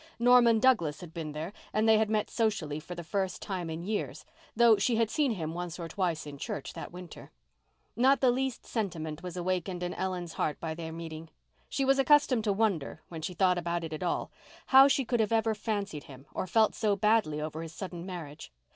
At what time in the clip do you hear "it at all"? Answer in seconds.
13.83-14.31